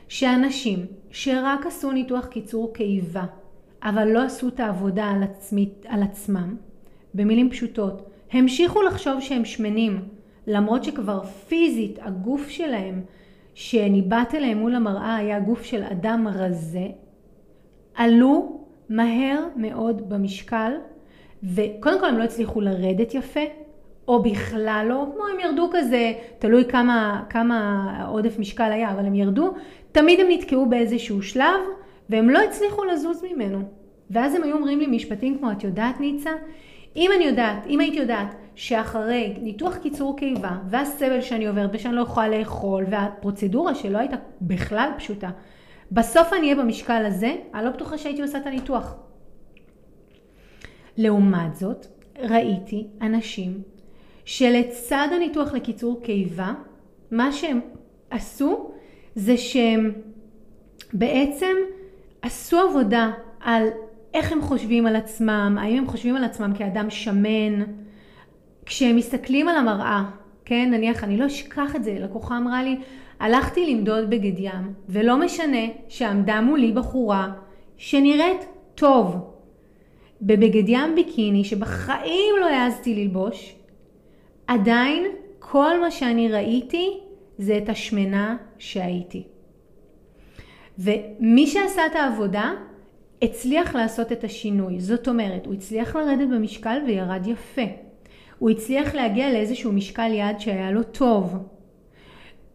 [0.09, 3.25] שאנשים שרק עשו ניתוח קיצור קיבה,
[3.83, 6.57] אבל לא עשו את העבודה על, עצמי, על עצמם,
[7.15, 10.01] במילים פשוטות, המשיכו לחשוב שהם שמנים,
[10.47, 13.03] למרות שכבר פיזית הגוף שלהם
[13.55, 16.87] שניבט אליהם מול המראה היה גוף של אדם רזה,
[17.95, 18.60] עלו
[18.91, 20.73] מהר מאוד במשקל,
[21.43, 23.41] וקודם כל הם לא הצליחו לרדת יפה,
[24.09, 29.15] או בכלל לא, כמו הם ירדו כזה, תלוי כמה, כמה עודף משקל היה, אבל הם
[29.15, 29.51] ירדו,
[29.93, 31.61] תמיד הם נתקעו באיזשהו שלב,
[32.11, 33.63] והם לא הצליחו לזוז ממנו.
[34.11, 36.31] ואז הם היו אומרים לי משפטים כמו, את יודעת ניצה?
[36.97, 42.01] אם אני יודעת, אם הייתי יודעת שאחרי ניתוח קיצור קיבה והסבל שאני עוברת ושאני לא
[42.01, 45.31] יכולה לאכול והפרוצדורה שלא הייתה בכלל פשוטה,
[45.93, 48.95] בסוף אני אהיה במשקל הזה, אני לא בטוחה שהייתי עושה את הניתוח.
[50.97, 51.87] לעומת זאת,
[52.19, 53.63] ראיתי אנשים
[54.25, 56.53] שלצד הניתוח לקיצור קיבה,
[57.11, 57.61] מה שהם
[58.11, 58.71] עשו
[59.15, 59.93] זה שהם
[60.93, 61.57] בעצם
[62.23, 63.69] עשו עבודה על
[64.15, 67.63] איך הם חושבים על עצמם, האם הם חושבים על עצמם כאדם שמן,
[68.67, 70.05] כשהם מסתכלים על המראה,
[70.45, 72.77] כן, נניח, אני לא אשכח את זה, לקוחה אמרה לי,
[73.21, 77.33] הלכתי למדוד בגד ים, ולא משנה שעמדה מולי בחורה
[77.77, 79.17] שנראית טוב,
[80.23, 83.55] בבגד ים ביקיני שבחיים לא העזתי ללבוש,
[84.47, 85.07] עדיין
[85.39, 87.01] כל מה שאני ראיתי
[87.39, 89.23] זה את השמנה שהייתי.
[90.79, 92.53] ומי שעשה את העבודה
[93.23, 94.81] הצליח לעשות את השינוי.
[94.81, 97.63] זאת אומרת, הוא הצליח לרדת במשקל וירד יפה.
[98.39, 101.37] הוא הצליח להגיע לאיזשהו משקל יעד שהיה לו טוב.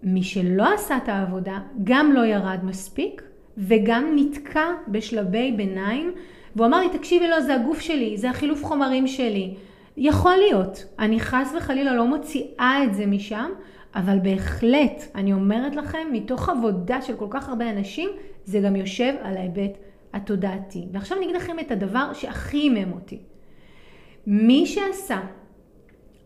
[0.05, 3.21] מי שלא עשה את העבודה גם לא ירד מספיק
[3.57, 6.11] וגם נתקע בשלבי ביניים
[6.55, 9.55] והוא אמר לי תקשיבי לא זה הגוף שלי זה החילוף חומרים שלי.
[9.97, 10.85] יכול להיות.
[10.99, 13.49] אני חס וחלילה לא מוציאה את זה משם
[13.95, 18.09] אבל בהחלט אני אומרת לכם מתוך עבודה של כל כך הרבה אנשים
[18.45, 19.77] זה גם יושב על ההיבט
[20.13, 20.85] התודעתי.
[20.91, 23.19] ועכשיו אני אגיד לכם את הדבר שהכי הימם אותי.
[24.27, 25.19] מי שעשה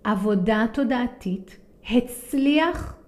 [0.03, 1.57] עבודה תודעתית
[1.91, 2.98] הצליח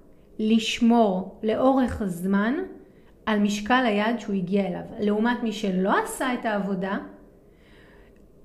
[0.41, 2.53] לשמור לאורך הזמן
[3.25, 4.81] על משקל היד שהוא הגיע אליו.
[4.99, 6.97] לעומת מי שלא עשה את העבודה,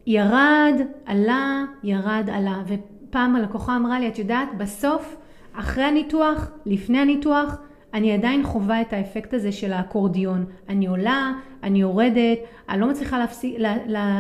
[0.07, 2.63] ירד, עלה, ירד, עלה.
[2.67, 5.17] ופעם הלקוחה אמרה לי, את יודעת, בסוף,
[5.53, 7.57] אחרי הניתוח, לפני הניתוח,
[7.95, 10.45] אני עדיין חווה את האפקט הזה של האקורדיון.
[10.69, 11.33] אני עולה,
[11.63, 13.57] אני יורדת, אני לא מצליחה להפסיק,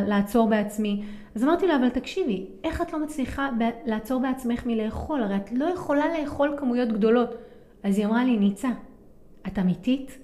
[0.06, 1.02] לעצור בעצמי.
[1.34, 3.48] אז אמרתי לה, אבל תקשיבי, איך את לא מצליחה
[3.84, 5.22] לעצור בעצמך מלאכול?
[5.22, 7.34] הרי את לא יכולה לאכול כמויות גדולות.
[7.87, 8.68] אז היא אמרה לי, ניצה,
[9.46, 10.18] את אמיתית?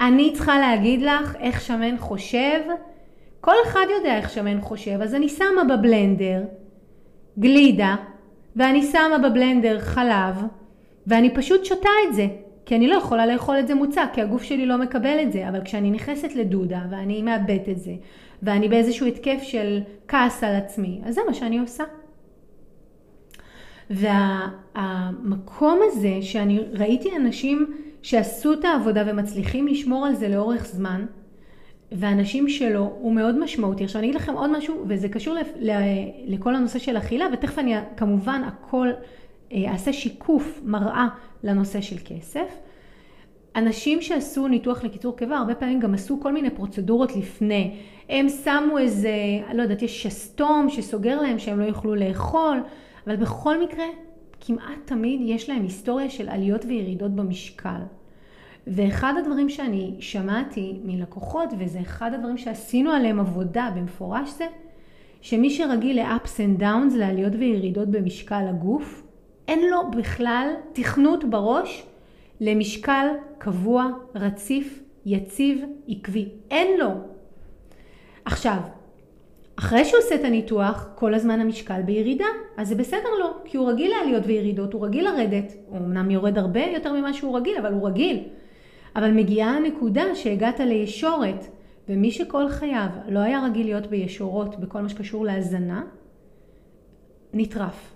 [0.00, 2.60] אני צריכה להגיד לך איך שמן חושב?
[3.40, 6.42] כל אחד יודע איך שמן חושב, אז אני שמה בבלנדר
[7.38, 7.96] גלידה,
[8.56, 10.34] ואני שמה בבלנדר חלב,
[11.06, 12.26] ואני פשוט שותה את זה.
[12.66, 15.48] כי אני לא יכולה לאכול את זה מוצק, כי הגוף שלי לא מקבל את זה,
[15.48, 17.92] אבל כשאני נכנסת לדודה ואני מאבדת את זה,
[18.42, 21.84] ואני באיזשהו התקף של כעס על עצמי, אז זה מה שאני עושה.
[23.90, 31.04] והמקום וה, הזה שאני ראיתי אנשים שעשו את העבודה ומצליחים לשמור על זה לאורך זמן,
[31.92, 33.84] ואנשים שלא, הוא מאוד משמעותי.
[33.84, 35.36] עכשיו אני אגיד לכם עוד משהו, וזה קשור
[36.26, 38.88] לכל הנושא של אכילה, ותכף אני כמובן הכל
[39.52, 41.06] אה, אעשה שיקוף, מראה
[41.42, 42.58] לנושא של כסף.
[43.56, 47.76] אנשים שעשו ניתוח לקיצור קיבה, הרבה פעמים גם עשו כל מיני פרוצדורות לפני.
[48.08, 49.12] הם שמו איזה,
[49.54, 52.60] לא יודעת, יש שסתום שסוגר להם שהם לא יוכלו לאכול,
[53.06, 53.84] אבל בכל מקרה,
[54.40, 57.80] כמעט תמיד יש להם היסטוריה של עליות וירידות במשקל.
[58.66, 64.46] ואחד הדברים שאני שמעתי מלקוחות, וזה אחד הדברים שעשינו עליהם עבודה במפורש זה,
[65.20, 69.02] שמי שרגיל ל-ups and downs, לעליות וירידות במשקל הגוף,
[69.48, 71.86] אין לו בכלל תכנות בראש
[72.40, 73.06] למשקל
[73.38, 76.28] קבוע, רציף, יציב, עקבי.
[76.50, 76.90] אין לו.
[78.24, 78.58] עכשיו,
[79.56, 83.70] אחרי שהוא עושה את הניתוח, כל הזמן המשקל בירידה, אז זה בסדר לו, כי הוא
[83.70, 85.52] רגיל לעליות וירידות, הוא רגיל לרדת.
[85.66, 88.22] הוא אמנם יורד הרבה יותר ממה שהוא רגיל, אבל הוא רגיל.
[88.96, 91.46] אבל מגיעה הנקודה שהגעת לישורת,
[91.88, 95.82] ומי שכל חייו לא היה רגיל להיות בישורות בכל מה שקשור להזנה,
[97.32, 97.94] נטרף.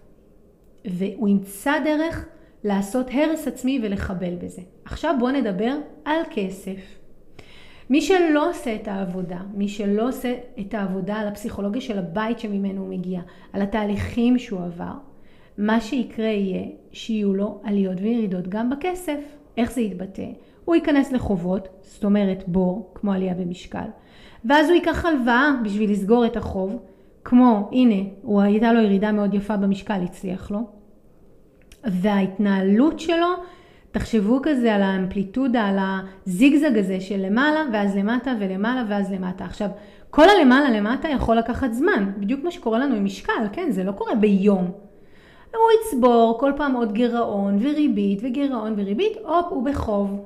[0.84, 2.28] והוא ימצא דרך
[2.64, 4.62] לעשות הרס עצמי ולחבל בזה.
[4.84, 6.97] עכשיו בואו נדבר על כסף.
[7.90, 12.80] מי שלא עושה את העבודה, מי שלא עושה את העבודה על הפסיכולוגיה של הבית שממנו
[12.80, 13.20] הוא מגיע,
[13.52, 14.92] על התהליכים שהוא עבר,
[15.58, 19.20] מה שיקרה יהיה שיהיו לו עליות וירידות גם בכסף.
[19.56, 20.26] איך זה יתבטא?
[20.64, 23.88] הוא ייכנס לחובות, זאת אומרת בור, כמו עלייה במשקל,
[24.44, 26.78] ואז הוא ייקח הלוואה בשביל לסגור את החוב,
[27.24, 30.60] כמו, הנה, הוא הייתה לו ירידה מאוד יפה במשקל, הצליח לו,
[31.84, 33.26] וההתנהלות שלו,
[33.90, 39.44] תחשבו כזה על האמפליטודה, על הזיגזג הזה של למעלה ואז למטה ולמעלה ואז למטה.
[39.44, 39.68] עכשיו,
[40.10, 43.70] כל הלמעלה למטה יכול לקחת זמן, בדיוק מה שקורה לנו עם משקל, כן?
[43.70, 44.70] זה לא קורה ביום.
[45.54, 50.24] הוא יצבור כל פעם עוד גירעון וריבית וגירעון וריבית, הופ, הוא בחוב.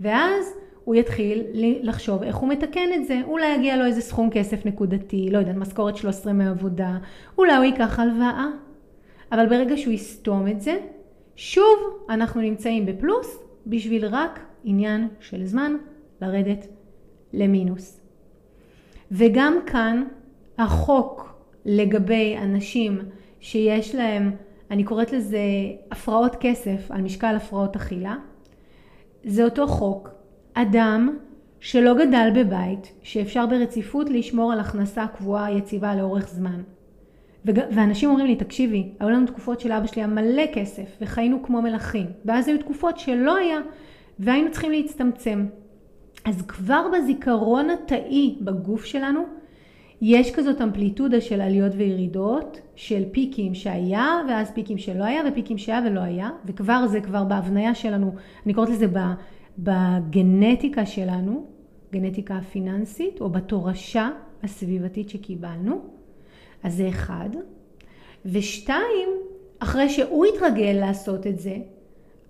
[0.00, 1.42] ואז הוא יתחיל
[1.82, 3.20] לחשוב איך הוא מתקן את זה.
[3.26, 6.96] אולי יגיע לו איזה סכום כסף נקודתי, לא יודעת, משכורת 13 מעבודה,
[7.38, 8.46] אולי הוא ייקח הלוואה.
[9.32, 10.78] אבל ברגע שהוא יסתום את זה,
[11.44, 11.78] שוב
[12.08, 15.76] אנחנו נמצאים בפלוס בשביל רק עניין של זמן
[16.20, 16.66] לרדת
[17.32, 18.00] למינוס.
[19.10, 20.04] וגם כאן
[20.58, 22.98] החוק לגבי אנשים
[23.40, 24.30] שיש להם,
[24.70, 25.40] אני קוראת לזה
[25.90, 28.16] הפרעות כסף על משקל הפרעות אכילה,
[29.24, 30.08] זה אותו חוק.
[30.54, 31.16] אדם
[31.60, 36.62] שלא גדל בבית, שאפשר ברציפות לשמור על הכנסה קבועה יציבה לאורך זמן.
[37.44, 41.62] ואנשים אומרים לי, תקשיבי, היו לנו תקופות של אבא שלי היה מלא כסף, וחיינו כמו
[41.62, 42.06] מלכים.
[42.24, 43.58] ואז היו תקופות שלא היה,
[44.18, 45.46] והיינו צריכים להצטמצם.
[46.24, 49.22] אז כבר בזיכרון התאי בגוף שלנו,
[50.02, 55.80] יש כזאת אמפליטודה של עליות וירידות, של פיקים שהיה, ואז פיקים שלא היה, ופיקים שהיה
[55.86, 58.14] ולא היה, וכבר זה כבר בהבניה שלנו,
[58.46, 58.86] אני קוראת לזה
[59.58, 61.46] בגנטיקה שלנו,
[61.92, 64.10] גנטיקה הפיננסית, או בתורשה
[64.42, 66.01] הסביבתית שקיבלנו.
[66.62, 67.28] אז זה אחד.
[68.26, 69.08] ושתיים,
[69.58, 71.56] אחרי שהוא התרגל לעשות את זה,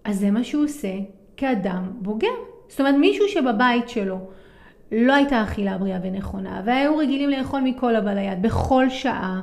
[0.05, 0.93] אז זה מה שהוא עושה
[1.37, 2.29] כאדם בוגר.
[2.69, 4.19] זאת אומרת, מישהו שבבית שלו
[4.93, 9.41] לא הייתה אכילה בריאה ונכונה, והיו רגילים לאכול מכל הבא ליד, בכל שעה,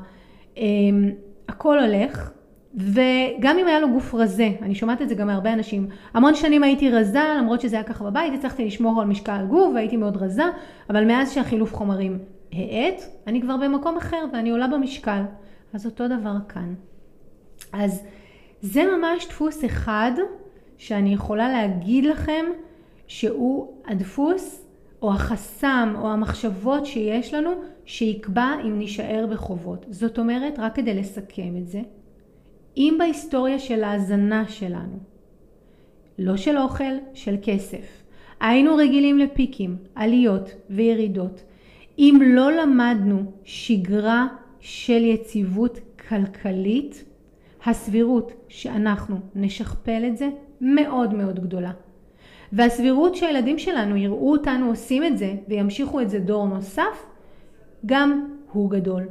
[0.57, 1.11] אמ,
[1.47, 2.31] הכל הולך,
[2.75, 6.63] וגם אם היה לו גוף רזה, אני שומעת את זה גם מהרבה אנשים, המון שנים
[6.63, 10.43] הייתי רזה, למרות שזה היה ככה בבית, הצלחתי לשמור על משקל גוף והייתי מאוד רזה,
[10.89, 12.19] אבל מאז שהחילוף חומרים
[12.53, 15.21] האט, אני כבר במקום אחר ואני עולה במשקל.
[15.73, 16.73] אז אותו דבר כאן.
[17.73, 18.03] אז
[18.61, 20.11] זה ממש דפוס אחד
[20.77, 22.45] שאני יכולה להגיד לכם
[23.07, 24.65] שהוא הדפוס
[25.01, 27.51] או החסם או המחשבות שיש לנו
[27.85, 29.85] שיקבע אם נישאר בחובות.
[29.89, 31.81] זאת אומרת, רק כדי לסכם את זה,
[32.77, 34.99] אם בהיסטוריה של ההזנה שלנו,
[36.19, 38.03] לא של אוכל, של כסף,
[38.39, 41.43] היינו רגילים לפיקים, עליות וירידות,
[41.99, 44.27] אם לא למדנו שגרה
[44.59, 47.03] של יציבות כלכלית,
[47.65, 50.29] הסבירות שאנחנו נשכפל את זה
[50.61, 51.71] מאוד מאוד גדולה.
[52.53, 57.05] והסבירות שהילדים שלנו יראו אותנו עושים את זה וימשיכו את זה דור נוסף,
[57.85, 59.03] גם הוא גדול.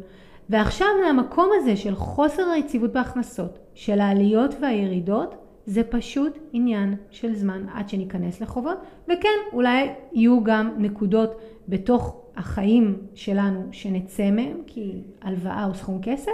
[0.51, 5.35] ועכשיו מהמקום הזה של חוסר היציבות בהכנסות, של העליות והירידות,
[5.67, 12.97] זה פשוט עניין של זמן עד שניכנס לחובות, וכן, אולי יהיו גם נקודות בתוך החיים
[13.15, 16.33] שלנו שנצא מהם, כי הלוואה הוא סכום כסף,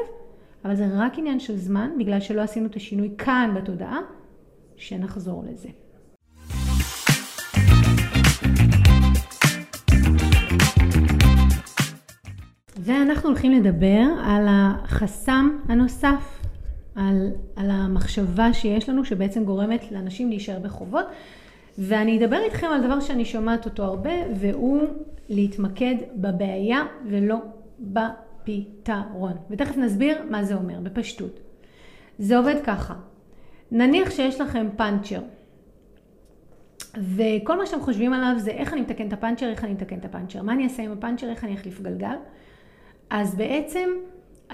[0.64, 3.98] אבל זה רק עניין של זמן, בגלל שלא עשינו את השינוי כאן בתודעה,
[4.76, 5.68] שנחזור לזה.
[12.78, 16.40] ואנחנו הולכים לדבר על החסם הנוסף,
[16.94, 21.06] על, על המחשבה שיש לנו שבעצם גורמת לאנשים להישאר בחובות.
[21.78, 24.82] ואני אדבר איתכם על דבר שאני שומעת אותו הרבה, והוא
[25.28, 27.36] להתמקד בבעיה ולא
[27.80, 29.32] בפתרון.
[29.50, 31.40] ותכף נסביר מה זה אומר, בפשטות.
[32.18, 32.94] זה עובד ככה,
[33.70, 35.20] נניח שיש לכם פאנצ'ר,
[36.96, 40.04] וכל מה שאתם חושבים עליו זה איך אני מתקן את הפאנצ'ר, איך אני מתקן את
[40.04, 42.16] הפאנצ'ר, מה אני אעשה עם הפאנצ'ר, איך אני אחליף גלגל,
[43.10, 43.88] אז בעצם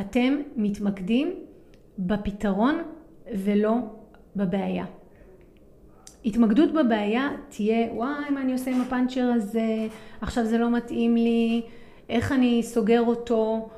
[0.00, 1.34] אתם מתמקדים
[1.98, 2.82] בפתרון
[3.32, 3.76] ולא
[4.36, 4.84] בבעיה.
[6.24, 9.86] התמקדות בבעיה תהיה, וואי, מה אני עושה עם הפאנצ'ר הזה,
[10.20, 11.62] עכשיו זה לא מתאים לי,
[12.08, 13.68] איך אני סוגר אותו,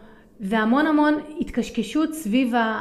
[0.40, 2.81] והמון המון התקשקשות סביב ה...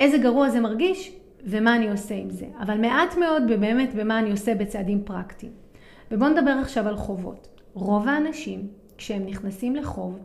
[0.00, 1.12] איזה גרוע זה מרגיש
[1.44, 2.46] ומה אני עושה עם זה.
[2.60, 5.52] אבל מעט מאוד באמת במה אני עושה בצעדים פרקטיים.
[6.10, 7.48] ובואו נדבר עכשיו על חובות.
[7.74, 10.18] רוב האנשים, כשהם נכנסים לחוב,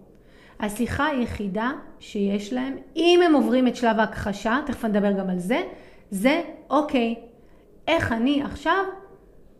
[0.60, 5.62] השיחה היחידה שיש להם, אם הם עוברים את שלב ההכחשה, תכף נדבר גם על זה,
[6.12, 7.15] זה אוקיי,
[7.88, 8.84] איך אני עכשיו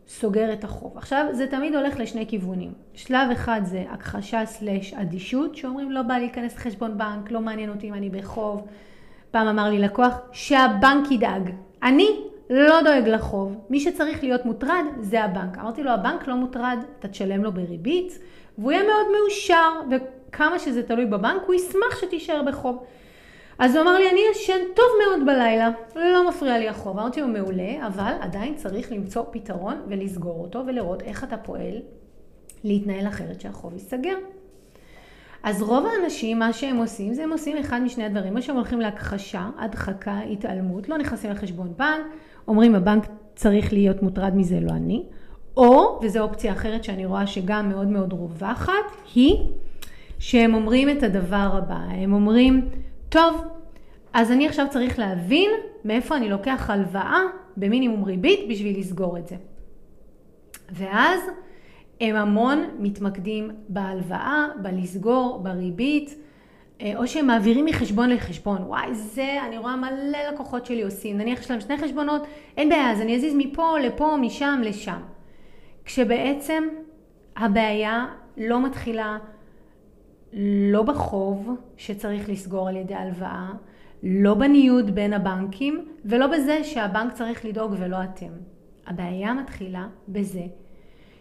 [0.08, 0.98] סוגר את החוב.
[0.98, 2.74] עכשיו זה תמיד הולך לשני כיוונים.
[2.94, 7.90] שלב אחד זה הכחשה סלש אדישות, שאומרים לא בא להיכנס לחשבון בנק, לא מעניין אותי
[7.90, 8.68] אם אני בחוב.
[9.32, 11.50] פעם אמר לי לקוח, שהבנק ידאג.
[11.84, 13.58] אני לא דואג לחוב.
[13.70, 15.58] מי שצריך להיות מוטרד זה הבנק.
[15.58, 18.20] אמרתי לו, הבנק לא מוטרד, אתה תשלם לו בריבית,
[18.58, 22.84] והוא יהיה מאוד מאושר, וכמה שזה תלוי בבנק, הוא ישמח שתישאר בחוב.
[23.60, 27.00] אז הוא אמר לי, אני ישן טוב מאוד בלילה, לא מפריע לי החוב.
[27.00, 31.76] אמרתי לו, מעולה, אבל עדיין צריך למצוא פתרון ולסגור אותו ולראות איך אתה פועל
[32.63, 34.18] להתנהל אחרת שהחוב ייסגר.
[35.44, 38.82] אז רוב האנשים, מה שהם עושים, זה הם עושים אחד משני הדברים, או שהם הולכים
[38.82, 42.06] להכחשה, הדחקה, התעלמות, לא נכנסים לחשבון בנק,
[42.48, 45.04] אומרים הבנק צריך להיות מוטרד מזה, לא אני,
[45.58, 48.74] או, וזו אופציה אחרת שאני רואה שגם מאוד מאוד רווחת,
[49.15, 49.36] היא
[50.20, 52.70] שהם אומרים את הדבר הבא, הם אומרים,
[53.15, 53.41] טוב,
[54.13, 55.51] אז אני עכשיו צריך להבין
[55.86, 57.21] מאיפה אני לוקח הלוואה
[57.58, 59.36] במינימום ריבית בשביל לסגור את זה.
[60.71, 61.19] ואז
[62.01, 66.15] הם המון מתמקדים בהלוואה, בלסגור, בריבית,
[66.82, 68.62] אה, או שהם מעבירים מחשבון לחשבון.
[68.62, 71.17] וואי, זה, אני רואה מלא לקוחות שלי עושים.
[71.17, 72.21] נניח יש להם שני חשבונות,
[72.58, 74.99] אין בעיה, אז אני אזיז מפה לפה, משם לשם.
[75.86, 76.63] כשבעצם
[77.36, 78.06] הבעיה
[78.38, 79.17] לא מתחילה
[80.36, 83.52] לא בחוב שצריך לסגור על ידי הלוואה,
[84.04, 88.32] לא בניוד בין הבנקים, ולא בזה שהבנק צריך לדאוג ולא אתם.
[88.88, 90.43] הבעיה מתחילה בזה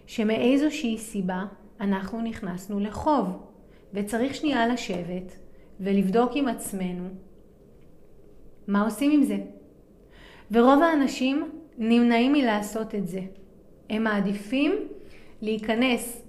[0.07, 1.44] שמאיזושהי סיבה
[1.81, 3.42] אנחנו נכנסנו לחוב,
[3.94, 5.37] וצריך שנייה לשבת
[5.81, 7.09] ולבדוק עם עצמנו
[8.68, 9.37] מה עושים עם זה.
[10.50, 13.20] ורוב האנשים נמנעים מלעשות את זה.
[13.90, 14.72] הם מעדיפים
[15.42, 16.22] להיכנס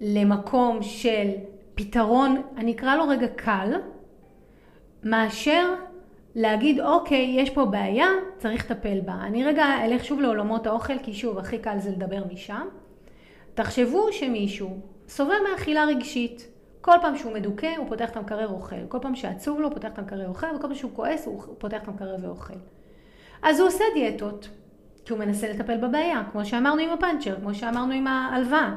[0.00, 1.30] למקום של
[1.74, 3.72] פתרון, אני אקרא לו רגע קל,
[5.02, 5.74] מאשר
[6.34, 8.08] להגיד אוקיי, יש פה בעיה,
[8.38, 9.14] צריך לטפל בה.
[9.22, 12.66] אני רגע אלך שוב לעולמות האוכל, כי שוב, הכי קל זה לדבר משם.
[13.54, 16.48] תחשבו שמישהו סובל מאכילה רגשית.
[16.80, 18.86] כל פעם שהוא מדוכא הוא פותח את המקרר ואוכל.
[18.88, 21.82] כל פעם שעצוב לו הוא פותח את המקרר ואוכל, וכל פעם שהוא כועס הוא פותח
[21.82, 22.54] את המקרר ואוכל.
[23.42, 24.48] אז הוא עושה דיאטות,
[25.04, 28.74] כי הוא מנסה לטפל בבעיה, כמו שאמרנו עם הפאנצ'ר, כמו שאמרנו עם ההלוואה.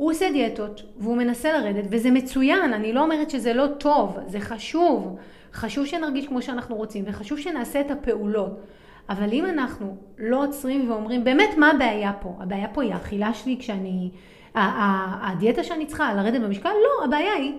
[0.00, 4.40] הוא עושה דיאטות והוא מנסה לרדת וזה מצוין, אני לא אומרת שזה לא טוב, זה
[4.40, 5.16] חשוב.
[5.52, 8.60] חשוב שנרגיש כמו שאנחנו רוצים וחשוב שנעשה את הפעולות.
[9.08, 12.34] אבל אם אנחנו לא עוצרים ואומרים, באמת מה הבעיה פה?
[12.40, 14.10] הבעיה פה היא האכילה שלי כשאני,
[14.54, 16.68] הדיאטה שאני צריכה, לרדת במשקל?
[16.68, 17.52] לא, הבעיה היא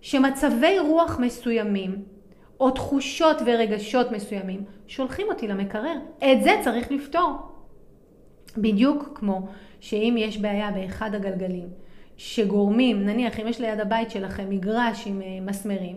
[0.00, 2.02] שמצבי רוח מסוימים,
[2.60, 5.96] או תחושות ורגשות מסוימים, שולחים אותי למקרר.
[6.18, 7.30] את זה צריך לפתור.
[8.58, 9.48] בדיוק כמו
[9.80, 11.85] שאם יש בעיה באחד הגלגלים,
[12.16, 15.96] שגורמים, נניח אם יש ליד הבית שלכם מגרש עם אה, מסמרים,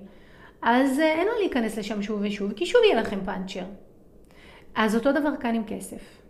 [0.62, 3.64] אז אה, אין לו להיכנס לשם שוב ושוב, כי שוב יהיה לכם פאנצ'ר.
[4.76, 6.22] אז אותו דבר כאן עם כסף.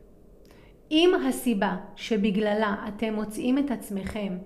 [0.92, 4.38] אם הסיבה שבגללה אתם מוצאים את עצמכם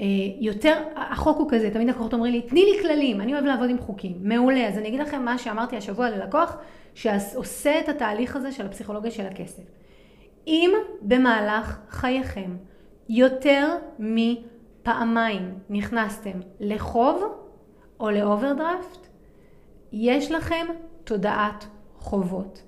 [0.00, 0.06] אה,
[0.40, 3.78] יותר, החוק הוא כזה, תמיד לקוחות אומרים לי, תני לי כללים, אני אוהב לעבוד עם
[3.78, 4.16] חוקים.
[4.22, 6.56] מעולה, אז אני אגיד לכם מה שאמרתי השבוע ללקוח,
[6.94, 9.62] שעושה את התהליך הזה של הפסיכולוגיה של הכסף.
[10.46, 10.70] אם
[11.02, 12.56] במהלך חייכם
[13.08, 17.22] יותר מפעמיים נכנסתם לחוב
[18.00, 19.06] או לאוברדרפט,
[19.92, 20.66] יש לכם
[21.04, 21.66] תודעת
[21.98, 22.62] חובות.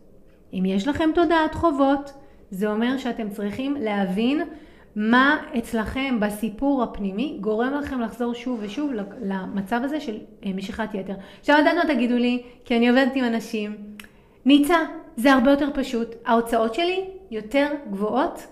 [0.52, 2.12] אם יש לכם תודעת חובות,
[2.50, 4.42] זה אומר שאתם צריכים להבין
[4.96, 8.90] מה אצלכם בסיפור הפנימי גורם לכם לחזור שוב ושוב
[9.22, 11.14] למצב הזה של אה, משיכת יתר.
[11.40, 13.76] עכשיו עדיין לא תגידו לי, כי אני עובדת עם אנשים,
[14.44, 14.76] ניצה,
[15.16, 18.46] זה הרבה יותר פשוט, ההוצאות שלי יותר גבוהות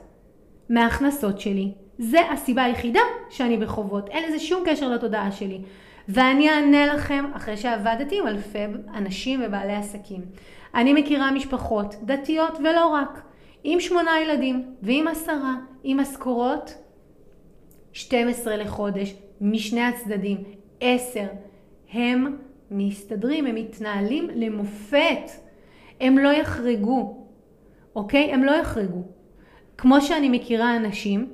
[0.69, 1.73] מההכנסות שלי.
[1.99, 3.01] זה הסיבה היחידה
[3.31, 5.61] שאני בחובות, אין לזה שום קשר לתודעה שלי.
[6.09, 10.21] ואני אענה לכם אחרי שעבדתי עם אלפי אנשים ובעלי עסקים.
[10.75, 13.23] אני מכירה משפחות דתיות ולא רק,
[13.65, 16.75] עם שמונה ילדים ועם עשרה, עם משכורות
[17.93, 20.39] 12 לחודש, משני הצדדים,
[20.81, 21.21] 10.
[21.93, 22.37] הם
[22.71, 25.31] מסתדרים, הם מתנהלים למופת.
[26.01, 27.27] הם לא יחרגו,
[27.97, 28.33] אוקיי?
[28.33, 29.03] הם לא יחרגו.
[29.79, 31.31] כמו שאני מכירה אנשים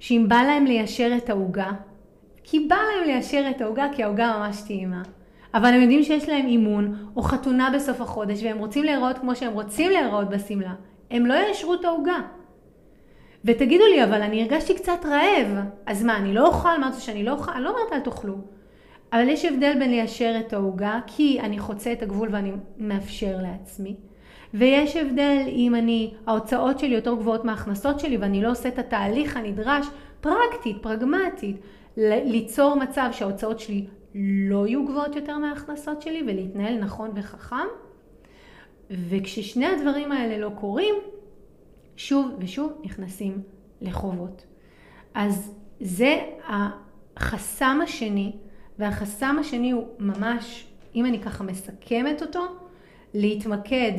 [0.00, 1.70] שאם בא להם ליישר את העוגה,
[2.44, 5.02] כי בא להם ליישר את העוגה כי העוגה ממש טעימה.
[5.54, 9.52] אבל הם יודעים שיש להם אימון או חתונה בסוף החודש והם רוצים להיראות כמו שהם
[9.52, 10.74] רוצים להיראות בשמלה.
[11.10, 12.18] הם לא יאשרו את העוגה.
[13.44, 15.64] ותגידו לי, אבל אני הרגשתי קצת רעב.
[15.86, 16.80] אז מה, אני לא אוכל?
[16.80, 17.52] מה זה שאני לא אוכל?
[17.52, 18.34] אני לא אומרת אל תאכלו.
[19.12, 23.96] אבל יש הבדל בין ליישר את העוגה, כי אני חוצה את הגבול ואני מאפשר לעצמי.
[24.54, 29.36] ויש הבדל אם אני, ההוצאות שלי יותר גבוהות מההכנסות שלי ואני לא עושה את התהליך
[29.36, 29.86] הנדרש
[30.20, 31.56] פרקטית, פרגמטית,
[31.96, 37.66] ליצור מצב שההוצאות שלי לא יהיו גבוהות יותר מההכנסות שלי ולהתנהל נכון וחכם.
[38.90, 40.94] וכששני הדברים האלה לא קורים,
[41.96, 43.42] שוב ושוב נכנסים
[43.80, 44.46] לחובות.
[45.14, 48.32] אז זה החסם השני,
[48.78, 52.40] והחסם השני הוא ממש, אם אני ככה מסכמת אותו,
[53.14, 53.92] להתמקד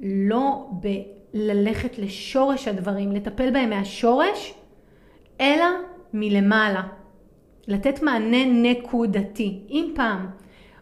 [0.00, 4.54] לא בללכת לשורש הדברים, לטפל בהם מהשורש,
[5.40, 5.66] אלא
[6.12, 6.82] מלמעלה.
[7.68, 9.60] לתת מענה נקודתי.
[9.70, 10.26] אם פעם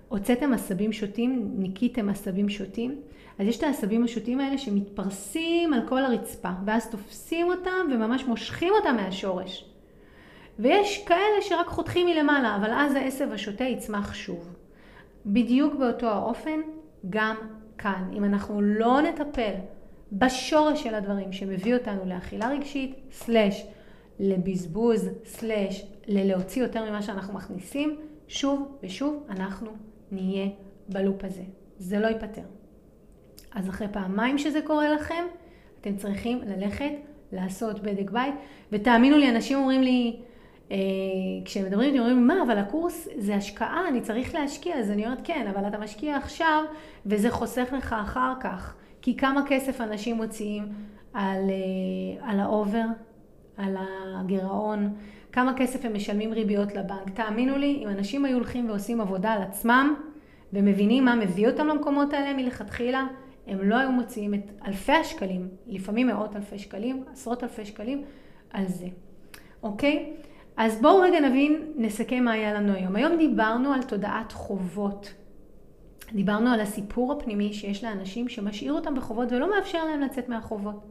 [0.09, 3.01] הוצאתם עשבים שוטים, ניקיתם עשבים שוטים,
[3.39, 8.73] אז יש את העשבים השוטים האלה שמתפרסים על כל הרצפה, ואז תופסים אותם וממש מושכים
[8.73, 9.71] אותם מהשורש.
[10.59, 14.57] ויש כאלה שרק חותכים מלמעלה, אבל אז העשב השוטה יצמח שוב.
[15.27, 16.61] בדיוק באותו האופן,
[17.11, 17.37] גם
[17.79, 18.11] כאן.
[18.12, 19.53] אם אנחנו לא נטפל
[20.12, 23.66] בשורש של הדברים שמביא אותנו לאכילה רגשית, סלש
[24.18, 27.97] לבזבוז, סלש ללהוציא יותר ממה שאנחנו מכניסים,
[28.29, 29.70] שוב ושוב אנחנו
[30.12, 30.47] נהיה
[30.89, 31.43] בלופ הזה.
[31.79, 32.43] זה לא ייפתר.
[33.53, 35.24] אז אחרי פעמיים שזה קורה לכם,
[35.81, 36.93] אתם צריכים ללכת
[37.33, 38.35] לעשות בדק בית.
[38.72, 40.16] ותאמינו לי, אנשים אומרים לי,
[40.73, 40.77] אה,
[41.45, 44.77] כשהם מדברים איתי, אומרים, מה, אבל הקורס זה השקעה, אני צריך להשקיע.
[44.77, 46.62] אז אני אומרת, כן, אבל אתה משקיע עכשיו,
[47.07, 48.75] וזה חוסך לך אחר כך.
[49.03, 50.69] כי כמה כסף אנשים מוציאים
[51.12, 52.85] על, אה, על ה over,
[53.57, 53.77] על
[54.21, 54.95] הגירעון,
[55.33, 57.11] כמה כסף הם משלמים ריביות לבנק.
[57.14, 59.95] תאמינו לי, אם אנשים היו הולכים ועושים עבודה על עצמם,
[60.53, 63.07] ומבינים מה מביא אותם למקומות האלה מלכתחילה,
[63.47, 68.05] הם לא היו מוציאים את אלפי השקלים, לפעמים מאות אלפי שקלים, עשרות אלפי שקלים,
[68.51, 68.87] על זה.
[69.62, 70.12] אוקיי?
[70.57, 72.97] אז בואו רגע נבין, נסכם מה היה לנו היום.
[72.97, 75.15] היום דיברנו על תודעת חובות.
[76.13, 80.87] דיברנו על הסיפור הפנימי שיש לאנשים שמשאיר אותם בחובות ולא מאפשר להם לצאת מהחובות.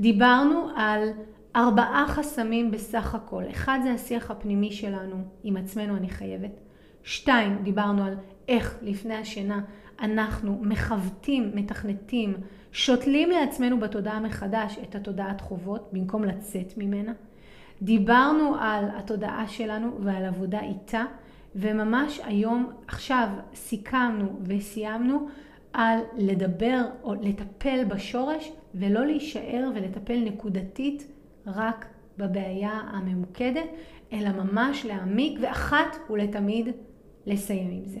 [0.00, 1.08] דיברנו על
[1.56, 3.42] ארבעה חסמים בסך הכל.
[3.50, 6.60] אחד זה השיח הפנימי שלנו עם עצמנו, אני חייבת.
[7.02, 8.14] שתיים, דיברנו על
[8.48, 9.60] איך לפני השינה
[10.00, 12.34] אנחנו מכוותים, מתכנתים,
[12.72, 17.12] שותלים לעצמנו בתודעה מחדש את התודעת חובות במקום לצאת ממנה.
[17.82, 21.04] דיברנו על התודעה שלנו ועל עבודה איתה,
[21.56, 25.28] וממש היום, עכשיו, סיכמנו וסיימנו
[25.72, 31.06] על לדבר או לטפל בשורש ולא להישאר ולטפל נקודתית
[31.46, 31.86] רק
[32.18, 33.68] בבעיה הממוקדת,
[34.12, 36.68] אלא ממש להעמיק ואחת ולתמיד
[37.26, 38.00] לסיים עם זה.